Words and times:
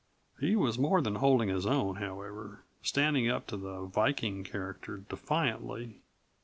He 0.39 0.55
was 0.55 0.79
more 0.79 0.99
than 0.99 1.17
holding 1.17 1.49
his 1.49 1.67
own, 1.67 1.97
however, 1.97 2.63
standing 2.81 3.29
up 3.29 3.45
to 3.45 3.55
the 3.57 3.81
Viking 3.85 4.43
character 4.43 4.97
defiantly. 4.97 6.01